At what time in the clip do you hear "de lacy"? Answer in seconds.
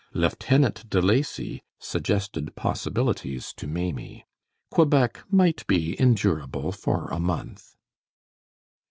0.89-1.61